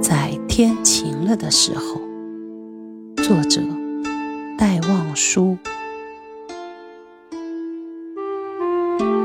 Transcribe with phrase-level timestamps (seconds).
[0.00, 2.00] 在天晴了的时候，
[3.16, 3.60] 作者
[4.56, 5.58] 戴望舒。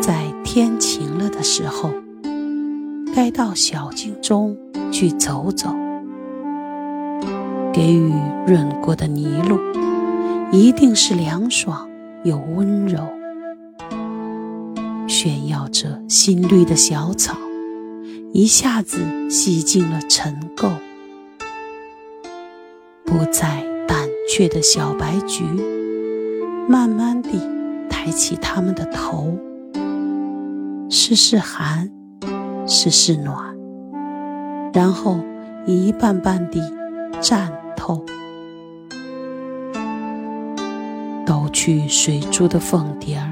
[0.02, 1.90] 在天晴了的时候，
[3.16, 4.58] 该到小径中
[4.92, 5.74] 去走走，
[7.72, 8.12] 给雨
[8.46, 9.58] 润过的泥路，
[10.52, 11.90] 一定是凉爽
[12.26, 13.00] 又温柔。
[15.24, 17.38] 炫耀着新绿的小草，
[18.34, 18.98] 一下子
[19.30, 20.72] 洗净了尘垢。
[23.06, 25.44] 不再胆怯的小白菊，
[26.68, 27.30] 慢慢地
[27.88, 29.38] 抬起它们的头，
[30.90, 31.88] 试试寒，
[32.66, 33.56] 试试暖，
[34.74, 35.20] 然后
[35.68, 36.60] 一瓣瓣地
[37.22, 38.04] 绽透。
[41.28, 43.31] 抖去水珠的凤蝶儿。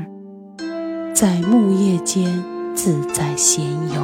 [1.20, 2.42] 在木叶间
[2.74, 4.02] 自在闲游，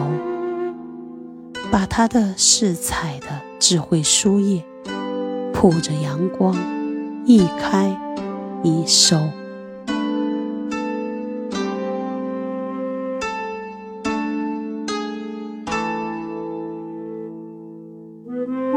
[1.72, 4.66] 把他的饰彩的智慧书页
[5.53, 6.53] 铺着阳光，
[7.25, 7.97] 一开
[8.63, 9.16] 一收。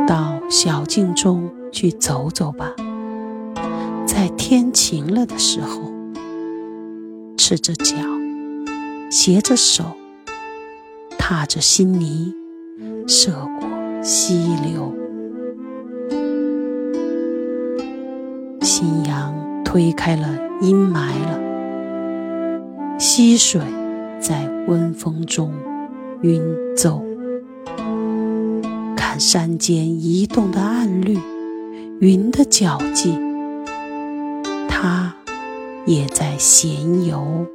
[0.06, 2.72] 到小径中去走走吧，
[4.06, 5.80] 在天晴了的时候，
[7.36, 7.96] 赤着脚。
[9.10, 9.96] 携着手，
[11.18, 12.34] 踏着新泥，
[13.06, 14.94] 涉过溪流。
[18.60, 20.28] 夕阳推开了
[20.60, 23.62] 阴霾了，溪水
[24.20, 25.54] 在温风中
[26.20, 26.42] 晕
[26.76, 27.02] 走。
[28.94, 31.18] 看山间移动的暗绿，
[32.00, 33.18] 云的脚迹，
[34.68, 35.14] 它
[35.86, 37.46] 也在闲游。